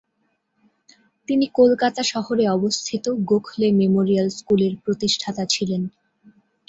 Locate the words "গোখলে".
3.31-3.67